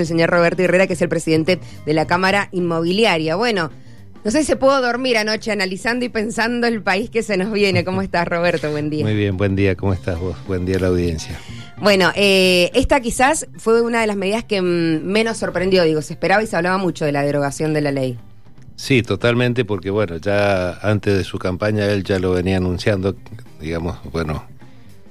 [0.00, 3.36] el señor Roberto Herrera, que es el presidente de la Cámara Inmobiliaria.
[3.36, 3.70] Bueno,
[4.24, 7.52] no sé si se puedo dormir anoche analizando y pensando el país que se nos
[7.52, 7.84] viene.
[7.84, 8.72] ¿Cómo estás, Roberto?
[8.72, 9.04] Buen día.
[9.04, 9.76] Muy bien, buen día.
[9.76, 10.36] ¿Cómo estás vos?
[10.48, 11.38] Buen día a la audiencia.
[11.80, 15.84] Bueno, eh, esta quizás fue una de las medidas que mm, menos sorprendió.
[15.84, 18.18] Digo, se esperaba y se hablaba mucho de la derogación de la ley.
[18.74, 23.14] Sí, totalmente, porque bueno, ya antes de su campaña él ya lo venía anunciando,
[23.60, 24.44] digamos, bueno,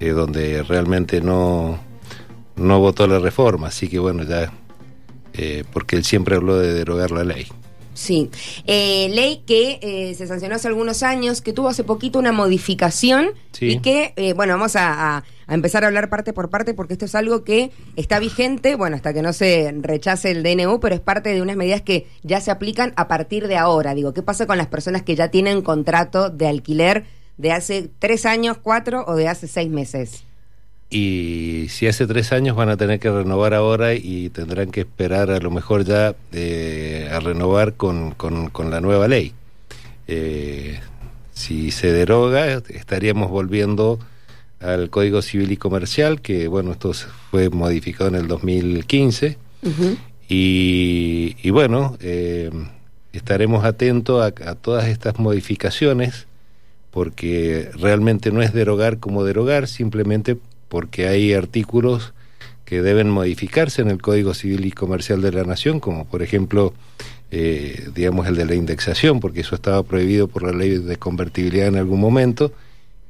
[0.02, 1.80] eh, donde realmente no,
[2.58, 3.68] no votó la reforma.
[3.68, 4.52] Así que bueno, ya
[5.34, 7.48] eh, porque él siempre habló de derogar la ley.
[7.96, 8.32] Sí,
[8.66, 13.28] eh, ley que eh, se sancionó hace algunos años, que tuvo hace poquito una modificación
[13.52, 13.74] Sí.
[13.74, 16.94] y que, eh, bueno, vamos a, a- a empezar a hablar parte por parte porque
[16.94, 20.96] esto es algo que está vigente, bueno, hasta que no se rechace el DNU, pero
[20.96, 23.94] es parte de unas medidas que ya se aplican a partir de ahora.
[23.94, 27.04] Digo, ¿qué pasa con las personas que ya tienen contrato de alquiler
[27.38, 30.24] de hace tres años, cuatro o de hace seis meses?
[30.96, 35.32] Y si hace tres años van a tener que renovar ahora y tendrán que esperar
[35.32, 39.34] a lo mejor ya eh, a renovar con, con- con la nueva ley.
[40.08, 40.80] Eh,
[41.34, 43.98] si se deroga, estaríamos volviendo
[44.60, 46.94] al Código Civil y Comercial, que bueno, esto
[47.32, 49.38] fue modificado en el 2015.
[49.64, 49.98] Ujú.
[50.30, 52.52] Y, y bueno, eh,
[53.14, 56.28] estaremos atentos a, a todas estas modificaciones
[56.92, 60.38] porque realmente no es derogar como derogar, simplemente
[60.74, 62.14] porque hay artículos
[62.66, 66.74] que deben modificarse en el Código Civil y Comercial de la Nación, como por ejemplo,
[67.30, 71.68] eh, digamos, el de la indexación, porque eso estaba prohibido por la ley de convertibilidad
[71.68, 72.52] en algún momento,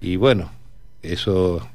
[0.02, 0.52] y bueno,
[1.04, 1.66] eso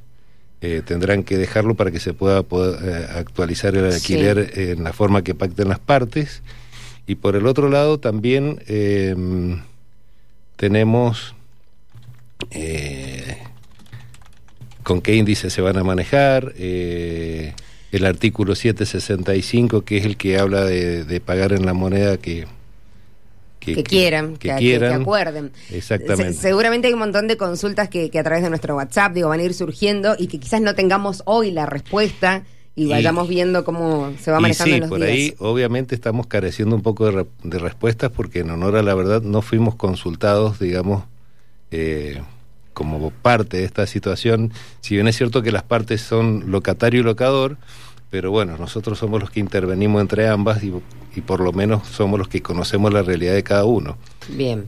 [0.60, 4.12] eh, tendrán que dejarlo para que se pueda, poder, eh, actualizar el Sí.
[4.12, 6.42] alquiler en la forma que pacten las partes.
[7.06, 9.16] Y por el otro lado también eh,
[10.56, 11.34] tenemos
[12.50, 13.38] eh,
[14.88, 17.52] con qué índice se van a manejar, eh,
[17.92, 22.46] el artículo 765 que es el que habla de, de pagar en la moneda que,
[23.60, 24.96] Que, quieran, que, quieran.
[24.96, 25.52] que acuerden.
[25.70, 26.32] Exactamente.
[26.32, 29.28] Se- seguramente hay un montón de consultas que, que a través de nuestro WhatsApp, digo,
[29.28, 32.44] van a ir surgiendo y que quizás no tengamos hoy la respuesta
[32.74, 35.10] y, Y- vayamos viendo cómo se va Y manejando sí, en los por días.
[35.10, 38.94] ahí obviamente estamos careciendo un poco de, re- de respuestas porque en honor a la
[38.94, 41.04] verdad no fuimos consultados, digamos,
[41.72, 42.22] eh,
[42.78, 44.52] como parte de esta situación.
[44.82, 47.56] Si bien es cierto que las partes son locatario y locador,
[48.08, 50.70] pero bueno, nosotros somos los que intervenimos entre ambas y,
[51.22, 53.98] por lo menos somos los que conocemos la realidad de cada uno.
[54.28, 54.66] Bien.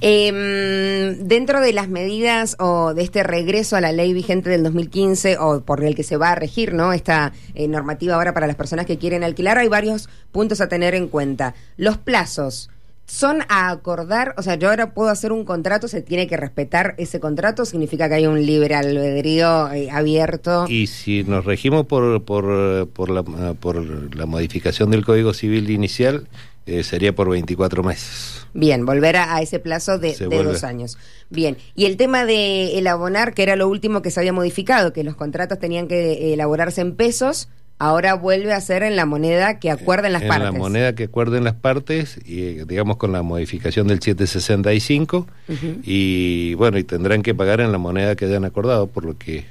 [0.00, 5.36] Em, dentro de las medidas o de este regreso a la ley vigente del 2015
[5.36, 6.94] o por el que se va a regir, ¿no?
[6.94, 10.94] Esta eh, normativa ahora para las personas que quieren alquilar, hay varios puntos a tener
[10.94, 11.54] en cuenta.
[11.76, 12.70] Los plazos
[13.06, 16.94] son a acordar, o sea, yo ahora puedo hacer un contrato, se tiene que respetar
[16.98, 20.66] ese contrato, significa que hay un libre albedrío eh, abierto.
[20.68, 23.22] Y si nos regimos por, por, por, la,
[23.54, 26.26] por la modificación del Código Civil inicial,
[26.64, 28.46] eh, sería por 24 meses.
[28.54, 30.96] Bien, volver a, a ese plazo de, de dos años.
[31.28, 34.92] Bien, y el tema de el abonar, que era lo último que se había modificado,
[34.92, 37.48] que los contratos tenían que eh, elaborarse en pesos,
[37.82, 40.44] ahora vuelve a ser en la moneda que acuerden las en partes.
[40.44, 45.80] la moneda que acuerden las partes, y digamos con la modificación del 765, Ujú.
[45.82, 49.46] y bueno, y tendrán que pagar en la moneda que hayan acordado, por lo que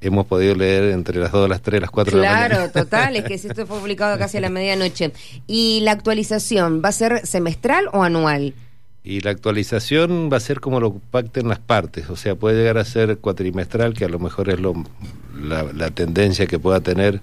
[0.00, 3.24] hemos podido leer entre las 2, las 3, las 4 de la Claro, total, es
[3.24, 5.10] que si esto fue publicado casi a la medianoche.
[5.48, 8.54] ¿Y la actualización va a ser semestral o anual?
[9.02, 12.78] Y la actualización va a ser como lo pacten las partes, o sea, puede llegar
[12.78, 14.74] a ser cuatrimestral, que a lo mejor es lo,
[15.40, 17.20] la, la tendencia que pueda tener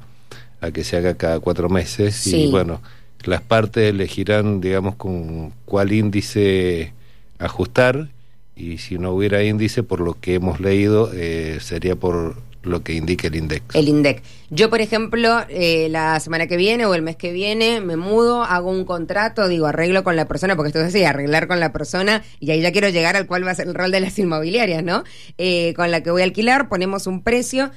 [0.63, 2.15] a que se haga cada cuatro meses.
[2.15, 2.45] Sí.
[2.45, 2.81] Y bueno,
[3.25, 6.93] las partes elegirán, digamos, con cuál índice
[7.37, 8.07] ajustar,
[8.55, 12.93] y si no hubiera índice, por lo que hemos leído, eh, sería por lo que
[12.93, 13.75] indique el INDEX.
[13.75, 14.23] El INDEC.
[14.49, 18.43] Yo, por ejemplo, eh, la semana que viene o el mes que viene me mudo,
[18.43, 21.71] hago un contrato, digo, arreglo con la persona, porque esto es así, arreglar con la
[21.71, 24.17] persona, y ahí ya quiero llegar al cual va a ser el rol de las
[24.19, 25.03] inmobiliarias, ¿no?
[25.37, 27.71] Eh, con la que voy a alquilar, ponemos un precio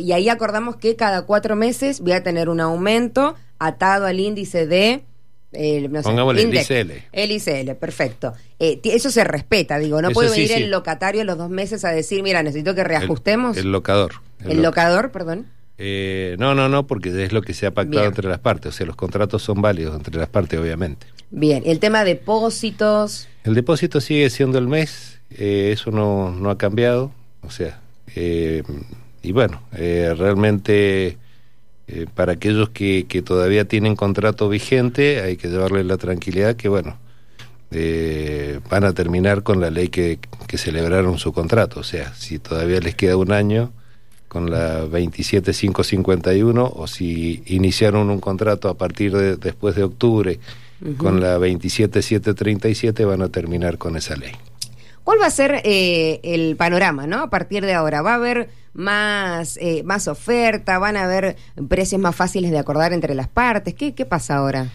[0.00, 4.66] y ahí acordamos que cada cuatro meses voy a tener un aumento atado al índice
[4.66, 5.04] de...
[5.52, 6.54] no sé, Pongámosle el.
[6.54, 6.92] ICL.
[7.12, 8.34] El ICL, perfecto.
[8.58, 10.62] Eh, eso se respeta, digo, no Eso puede sí, venir sí.
[10.64, 13.56] el locatario a los dos meses a decir, mira, necesito que reajustemos.
[13.56, 14.12] El, el locador.
[14.44, 15.46] el lo- locador, perdón.
[15.80, 18.08] Eh, no, no, no, porque es lo que se ha pactado Bien.
[18.12, 18.74] entre las partes.
[18.74, 21.06] O sea, los contratos son válidos entre las partes, obviamente.
[21.30, 23.28] Bien, el tema de depósitos.
[23.44, 27.12] El depósito sigue siendo el mes, eh, eso no, no ha cambiado.
[27.42, 27.80] O sea,
[28.16, 28.62] eh,
[29.22, 31.16] y bueno, realmente
[31.88, 36.68] eh, para aquellos que, que todavía tienen contrato vigente, hay que llevarles la tranquilidad que,
[36.68, 36.98] bueno,
[37.70, 41.80] eh, van a terminar con la ley que, que celebraron su contrato.
[41.80, 43.72] O sea, si todavía les queda un año,
[44.28, 50.38] con la 27551 o si iniciaron un contrato a partir de después de octubre
[50.96, 54.32] con la 27737 van a terminar con esa ley.
[55.08, 57.22] ¿Cuál va a ser eh, el panorama, no?
[57.22, 60.78] A partir de ahora, ¿va a haber más, eh, más oferta?
[60.78, 63.72] ¿Van a haber precios más fáciles de acordar entre las partes?
[63.72, 64.70] ¿Qué, qué pasa ahora?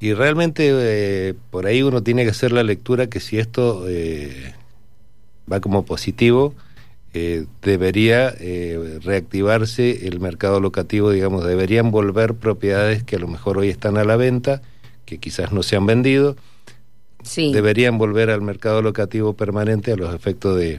[0.00, 3.84] Y realmente eh, por ahí uno tiene que hacer la lectura que si esto
[5.48, 6.54] va como positivo,
[7.62, 8.34] debería
[9.04, 14.02] reactivarse el mercado locativo, digamos, deberían volver propiedades que a lo mejor hoy están a
[14.02, 14.60] la venta,
[15.04, 16.34] que quizás no se han vendido,
[17.36, 20.78] deberían volver al mercado locativo permanente a los efectos de,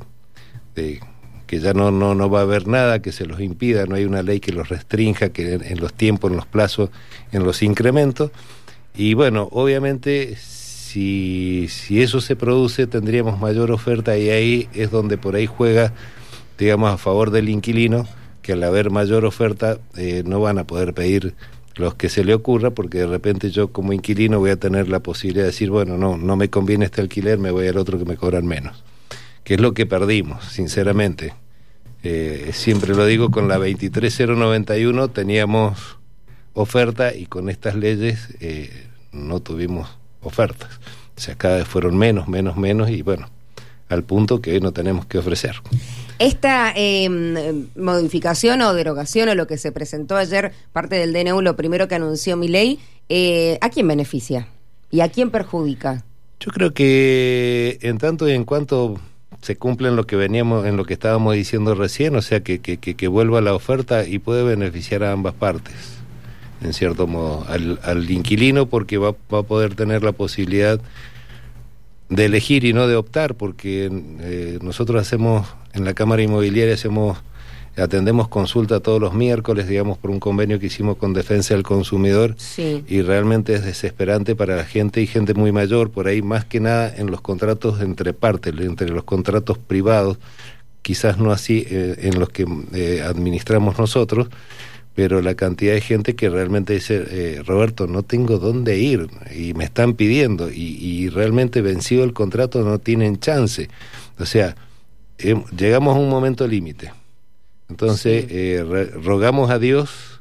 [1.47, 4.05] que ya no, no, no va a haber nada que se los impida, no hay
[4.05, 6.89] una ley que los restrinja que en, los tiempos, en los plazos,
[7.31, 8.31] en los incrementos.
[8.95, 15.17] Y bueno, obviamente si, si eso se produce tendríamos mayor oferta y ahí es donde
[15.17, 15.93] por ahí juega,
[16.57, 18.07] digamos, a favor del inquilino,
[18.41, 21.35] que al haber mayor oferta eh, no van a poder pedir
[21.75, 24.99] los que se le ocurra, porque de repente yo como inquilino voy a tener la
[24.99, 28.05] posibilidad de decir, bueno, no, no me conviene este alquiler, me voy al otro que
[28.05, 28.83] me cobran menos.
[29.43, 31.33] Que es lo que perdimos, sinceramente.
[32.03, 35.97] Eh, siempre lo digo, con la 23091 teníamos
[36.53, 40.69] oferta y con estas leyes eh, no tuvimos ofertas.
[41.17, 43.29] O sea, cada vez fueron menos, menos, menos y bueno,
[43.89, 45.55] al punto que no tenemos que ofrecer.
[46.19, 51.55] Esta em, modificación o derogación o lo que se presentó ayer, parte del DNU, lo
[51.55, 52.77] primero que anunció mi ley,
[53.07, 54.49] eh, ¿a quién beneficia?
[54.91, 56.03] ¿Y a quién perjudica?
[56.41, 58.99] Yo creo que en tanto y en cuanto
[59.41, 62.77] se cumplen lo que veníamos, en lo que estábamos diciendo recién, o sea, que, que,
[62.77, 65.75] que, vuelva la oferta y puede beneficiar a ambas partes,
[66.61, 70.81] en cierto modo, al, al inquilino porque va, va a poder tener la posibilidad
[72.09, 73.89] de elegir y no de optar, porque
[74.21, 77.19] eh, nosotros hacemos, en la Cámara Inmobiliaria hacemos,
[77.77, 82.35] atendemos consulta todos los miércoles, digamos, por un convenio que hicimos con Defensa del Consumidor,
[82.57, 86.59] y realmente es desesperante para la gente y gente muy mayor, por ahí más que
[86.59, 90.17] nada en los contratos entre partes, entre los contratos privados,
[90.81, 94.29] quizás no así eh, en los que eh, administramos nosotros,
[94.99, 99.53] pero la cantidad de gente que realmente dice, eh, Roberto, no tengo dónde ir y
[99.53, 103.69] me están pidiendo y, realmente vencido el contrato no tienen chance.
[104.19, 104.57] O sea,
[105.57, 106.91] llegamos a un momento límite.
[107.69, 108.61] Entonces, eh,
[109.01, 110.19] rogamos a Dios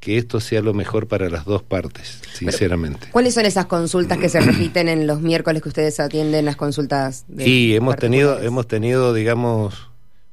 [0.00, 3.06] que esto sea lo mejor para las dos partes, sinceramente.
[3.12, 7.24] ¿Cuáles son esas consultas que se repiten en los miércoles que ustedes atienden las consultas?
[7.26, 9.89] De sí, hemos tenido, hemos tenido, digamos,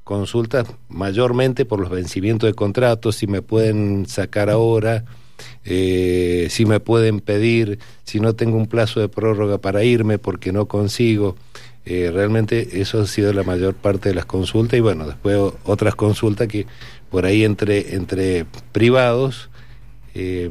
[0.07, 5.03] consultas mayormente por los vencimientos de contratos, si me pueden sacar ahora,
[5.65, 10.53] eh, si me pueden pedir, si no tengo un plazo de prórroga para irme porque
[10.53, 11.35] no consigo.
[11.85, 15.95] Eh, realmente eso ha sido la mayor parte de las consultas y bueno, después otras
[15.95, 16.65] consultas que
[17.09, 19.49] por ahí entre, entre privados
[20.15, 20.49] eh,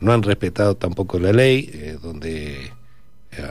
[0.00, 2.72] no han respetado tampoco la ley, donde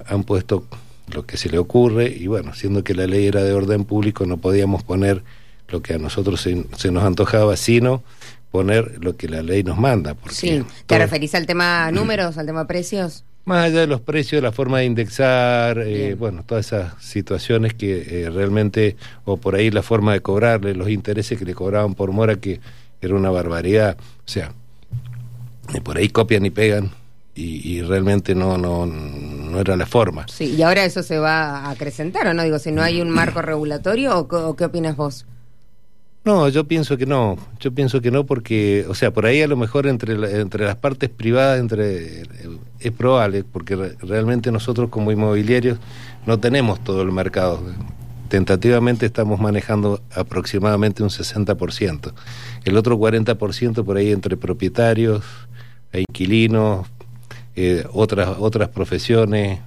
[0.08, 0.66] han puesto
[1.08, 4.26] lo que se le ocurre y bueno, siendo que la ley era de orden público
[4.26, 5.24] no podíamos poner
[5.70, 8.04] lo que a nosotros se, nos antojaba, sino
[8.52, 10.14] poner lo que la ley nos manda.
[10.14, 13.24] Porque sí, ¿te referís al tema números, al tema precios?
[13.44, 18.24] Más allá de los precios, la forma de indexar, eh, bueno, todas esas situaciones que
[18.24, 22.12] eh, realmente, o por ahí la forma de cobrarle, los intereses que le cobraban por
[22.12, 22.60] mora, que
[23.02, 23.98] era una barbaridad.
[24.00, 24.52] O sea,
[25.84, 26.92] por ahí copian y pegan
[27.40, 30.26] y, realmente no, no, no era la forma.
[30.28, 32.44] Sí, y ahora eso se va a acrecentar, ¿o no?
[32.44, 35.26] Digo, si no hay un marco regulatorio, ¿o, qué opinas vos?
[36.26, 39.48] No, yo pienso que no, yo pienso que no porque, o sea, por ahí a
[39.48, 42.24] lo mejor entre, entre las partes privadas entre
[42.80, 45.78] es probable, porque realmente nosotros como inmobiliarios
[46.26, 47.62] no tenemos todo el mercado.
[48.30, 52.14] Tentativamente estamos manejando aproximadamente un 60%.
[52.66, 55.24] El otro 40% por ahí entre propietarios,
[55.94, 56.88] e inquilinos,
[57.60, 59.60] eh, otras, otras profesiones,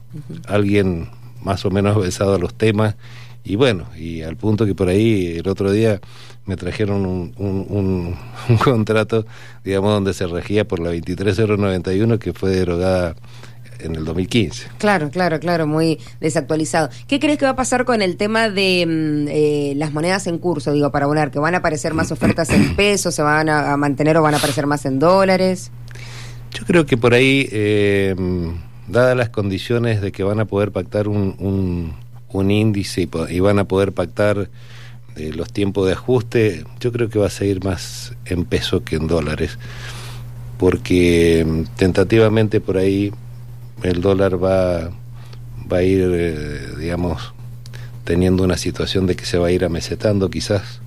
[0.47, 1.09] alguien
[1.42, 2.94] más o menos besado a los temas,
[3.42, 6.00] y bueno, y al punto que por ahí el otro día
[6.47, 8.16] me trajeron un, un,
[8.49, 9.26] un, contrato,
[9.64, 13.16] digamos, donde se regía por la 23091 que fue derogada
[13.80, 14.68] en el 2015.
[14.78, 16.90] Claro, claro, claro, muy desactualizado.
[17.09, 20.38] ¿Qué crees que va a pasar con el tema de mm, eh, las monedas en
[20.38, 21.32] curso, digo, para abonar?
[21.32, 24.37] ¿Que van a aparecer más ofertas en pesos, se van a mantener o van a
[24.37, 25.73] aparecer más en dólares?
[26.52, 28.14] Yo creo que por ahí, eh,
[28.88, 31.95] dadas las condiciones de que van a poder pactar un,
[32.28, 34.49] un, índice y, van a poder pactar
[35.16, 38.97] eh, los tiempos de ajuste, yo creo que va a seguir más en peso que
[38.97, 39.59] en dólares,
[40.59, 43.12] porque tentativamente por ahí
[43.83, 44.90] el dólar va,
[45.71, 47.33] va a ir, eh, digamos,
[48.04, 50.80] teniendo una situación de que se va a ir amesetando quizás.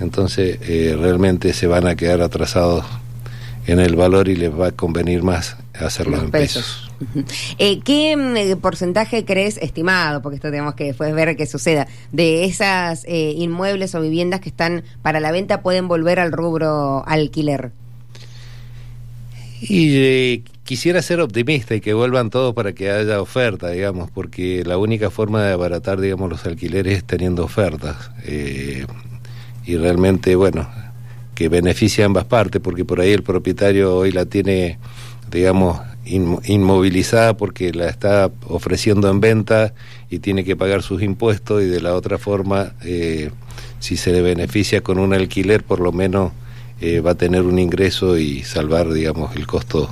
[0.00, 2.84] entonces eh, realmente se van a quedar atrasados
[3.66, 6.90] en el valor y les va a convenir más hacerlo en pesos.
[7.58, 12.44] Eh, ¿Qué mm, porcentaje crees estimado, porque esto tenemos que después ver qué suceda, de
[12.44, 17.72] esas inmuebles o viviendas que están para la venta pueden volver al rubro alquiler?
[19.60, 24.78] Y quisiera ser optimista y que vuelvan todos para que haya oferta, digamos, porque la
[24.78, 28.10] única forma de abaratar, digamos, los alquileres es teniendo ofertas.
[28.24, 28.86] Eh,
[29.64, 30.68] y realmente, bueno,
[31.34, 34.78] que beneficia a ambas partes, porque por ahí el propietario hoy la tiene,
[35.30, 39.72] digamos, inmovilizada porque la está ofreciendo en venta
[40.10, 43.30] y tiene que pagar sus impuestos y de la otra forma, eh,
[43.80, 46.32] si se le beneficia con un alquiler, por lo menos
[46.80, 49.88] eh, va a tener un ingreso y salvar, digamos, el costo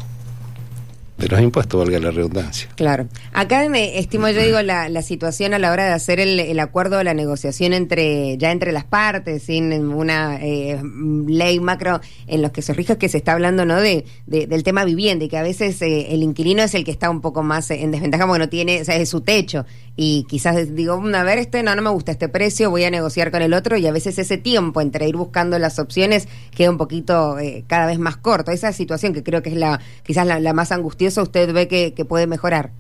[1.19, 2.69] de los impuestos, valga la redundancia.
[2.75, 3.07] Claro.
[3.33, 6.59] Acá me estimo yo digo la, la situación a la hora de hacer el, el
[6.59, 10.81] acuerdo o la negociación entre ya entre las partes, sin una eh,
[11.27, 14.85] ley macro en los que se rija que se está hablando no de, del tema
[14.85, 17.71] vivienda y que a veces eh, el inquilino es el que está un poco más
[17.71, 19.65] en desventaja porque no tiene, o sea, es su techo
[19.97, 22.91] y quizás digo, mm, a ver, este no, no me gusta este precio, voy a
[22.91, 26.71] negociar con el otro y a veces ese tiempo entre ir buscando las opciones queda
[26.71, 28.51] un poquito eh, cada vez más corto.
[28.51, 32.27] Esa situación que creo que es la quizás la, más angustiosa, ¿usted ve que, puede
[32.27, 32.73] mejorar?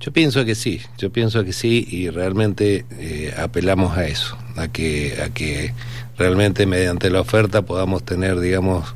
[0.00, 4.68] Yo pienso que sí, yo pienso que sí y realmente eh, apelamos a eso, a
[4.68, 5.74] que, a que
[6.16, 8.94] realmente mediante la oferta podamos tener, digamos,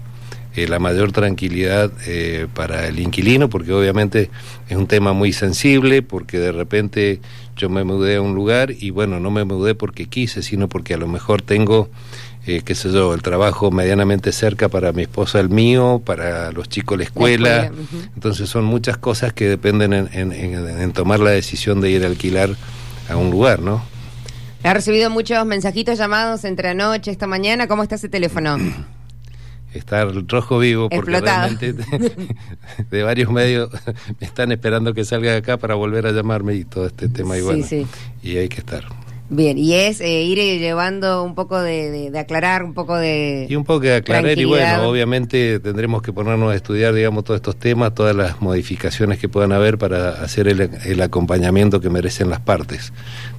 [0.54, 4.28] eh, la mayor tranquilidad eh, para el inquilino, porque obviamente
[4.68, 7.20] es un tema muy sensible, porque de repente
[7.56, 10.92] yo me mudé a un lugar y bueno, no me mudé porque quise, sino porque
[10.92, 11.88] a lo mejor tengo,
[12.46, 16.68] eh, qué sé yo, el trabajo medianamente cerca para mi esposa el mío, para los
[16.68, 17.72] chicos la escuela.
[18.14, 22.50] Entonces son muchas cosas que dependen en, en, tomar la decisión de ir a alquilar
[23.08, 23.82] a un lugar, ¿no?
[24.64, 27.66] Ha recibido muchos mensajitos, llamados entre anoche, esta mañana.
[27.68, 28.58] ¿Cómo está ese teléfono?
[29.74, 31.74] estar rojo vivo porque realmente
[32.90, 33.70] de, varios medios
[34.20, 37.38] me están esperando que salga de acá para volver a llamarme y todo este tema
[37.38, 37.66] y bueno
[38.22, 38.84] y hay que estar.
[39.34, 43.46] Bien, y es eh, ir llevando un poco de, aclarar, un poco de...
[43.48, 47.38] Y un poco de aclarar y bueno, obviamente tendremos que ponernos a estudiar, digamos, todos
[47.38, 52.28] estos temas, todas las modificaciones que puedan haber para hacer el, el acompañamiento que merecen
[52.28, 52.92] las partes,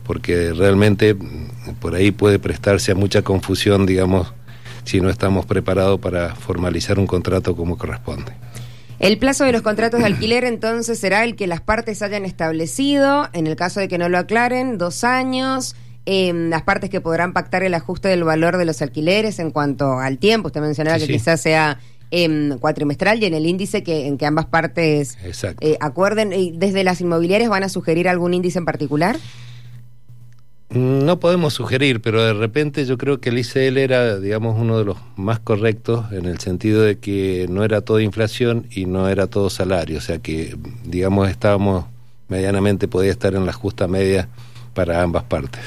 [0.03, 4.33] porque realmente mm, por ahí puede prestarse a mucha confusión, digamos,
[4.83, 8.33] si no estamos preparados para formalizar un contrato como corresponde.
[8.99, 13.27] El plazo de los contratos de alquiler entonces será el que las partes hayan establecido,
[13.33, 15.75] en el caso de que no lo aclaren, dos años.
[16.05, 19.99] Em, las partes que podrán pactar el ajuste del valor de los alquileres en cuanto
[19.99, 20.47] al tiempo.
[20.47, 21.79] Usted mencionaba que quizás sea
[22.11, 25.17] em, cuatrimestral y en el índice que en que ambas partes
[25.61, 26.59] eh, acuerden.
[26.59, 29.17] ¿Desde las inmobiliarias van a sugerir algún índice en particular?
[30.73, 34.85] No podemos sugerir, pero de repente yo creo que el ICL era, digamos, uno de
[34.85, 39.27] los más correctos en el sentido de que no era todo inflación y no era
[39.27, 41.85] todo salario, o sea que, digamos, estábamos
[42.27, 44.29] medianamente, podía estar en la justa media
[44.73, 45.61] para ambas partes.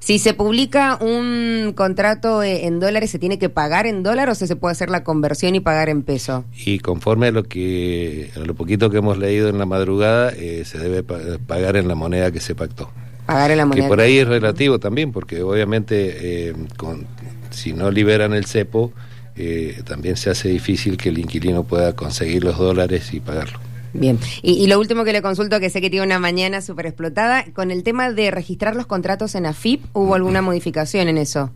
[0.00, 4.34] Si se publica un contrato eh, en dólares, ¿se tiene que pagar en dólar o
[4.34, 6.44] se puede hacer la conversión y pagar en peso?
[6.64, 10.64] Y conforme a lo que a lo poquito que hemos leído en la madrugada, eh,
[10.64, 12.90] se debe pagar en la moneda que se pactó.
[13.26, 17.06] Que por ahí es relativo también, porque obviamente eh, con,
[17.50, 18.92] si no liberan el cepo,
[19.36, 23.60] eh, también se hace difícil que el inquilino pueda conseguir los dólares y pagarlo.
[23.94, 27.44] Bien, y, lo último que le consulto, que sé que tiene una mañana súper explotada,
[27.52, 31.50] con el tema de registrar los contratos en AFIP, ¿hubo alguna modificación en eso?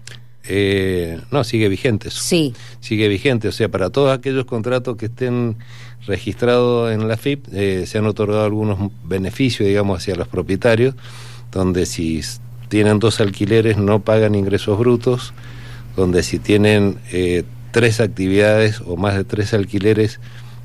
[0.49, 2.21] Eh, no, sigue vigente eso.
[2.23, 2.55] Sí.
[2.81, 5.57] Sigue vigente, o sea, para todos aquellos contratos que estén
[6.07, 10.95] registrados en la AFIP, se han otorgado algunos beneficios, digamos, hacia los propietarios
[11.57, 12.21] donde si
[12.69, 15.33] tienen dos alquileres no pagan ingresos brutos,
[15.97, 20.21] donde si tienen eh, tres actividades o más de tres alquileres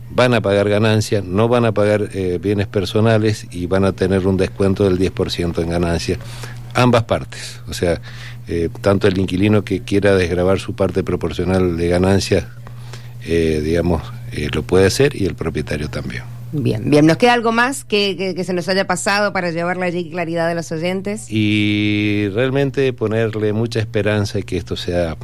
[0.10, 4.28] van a pagar ganancias, no van a pagar eh, bienes personales y van a tener
[4.28, 6.20] un descuento del 10% en ganancias.
[6.74, 8.02] Ambas partes, o sea,
[8.50, 12.46] eh, tanto el inquilino que quiera desgravar su parte proporcional de ganancias,
[13.24, 14.02] digamos,
[14.52, 16.41] lo puede hacer y el propietario también.
[16.51, 17.05] Bien, bien.
[17.05, 20.72] ¿Nos queda algo más que, se nos haya pasado para llevarle allí claridad a los
[20.72, 21.27] oyentes?
[21.29, 25.15] Y realmente ponerle mucha esperanza y que esto sea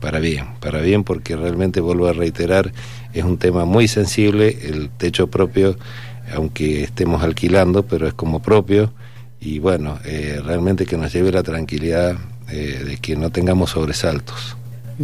[0.00, 2.72] para bien, para bien, porque realmente, vuelvo a reiterar,
[3.12, 5.76] es un tema muy sensible, el techo propio,
[6.34, 8.92] aunque estemos alquilando, pero es como propio,
[9.40, 12.16] y bueno, eh, realmente que nos lleve la tranquilidad
[12.50, 14.56] eh, de que no tengamos sobresaltos.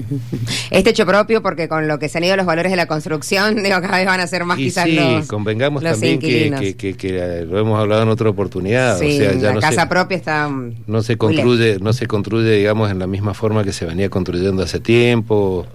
[0.71, 3.57] Este hecho propio, porque con lo que se han ido los valores de la construcción,
[3.63, 5.27] digo, cada vez van a ser más y quizás sí, los.
[5.27, 6.61] convengamos los también que, inquilinos.
[6.61, 8.99] que, que- que, eh, lo hemos hablado en otra oportunidad.
[8.99, 10.49] Sí, o sea, ya la no casa se, propia está.
[10.49, 14.09] mm, no se construye, no se construye, digamos, en la misma forma que se venía
[14.11, 15.67] construyendo hace tiempo.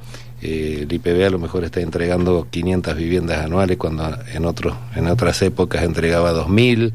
[0.42, 5.08] Eh, el IPB a lo mejor está entregando 500 viviendas anuales cuando en otros en
[5.08, 6.94] otras épocas entregaba 2000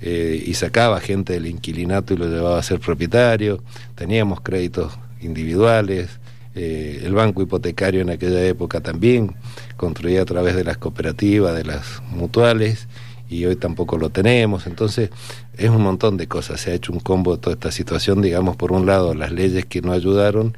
[0.00, 3.62] eh, y sacaba gente del inquilinato y lo llevaba a ser propietario.
[3.96, 6.08] Teníamos créditos individuales.
[6.56, 9.36] Eh, el banco hipotecario en aquella época también
[9.76, 12.88] construía a través de las cooperativas, de las mutuales
[13.28, 14.66] y hoy tampoco lo tenemos.
[14.66, 15.10] Entonces,
[15.56, 16.60] es un montón de cosas.
[16.60, 19.66] Se ha hecho un combo de toda esta situación, digamos, por un lado, las leyes
[19.66, 20.56] que no ayudaron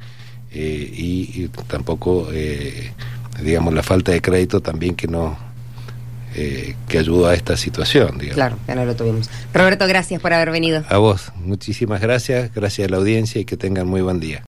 [0.51, 2.93] eh, y, y tampoco, eh,
[3.43, 5.37] digamos, la falta de crédito también que no
[6.35, 8.35] eh, que ayudó a esta situación, digamos.
[8.35, 9.29] Claro, ya no lo tuvimos.
[9.51, 10.83] Roberto, gracias por haber venido.
[10.87, 14.37] A vos, muchísimas gracias, gracias a la audiencia y que tengan muy buen día.